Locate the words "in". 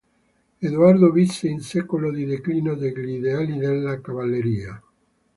1.47-1.53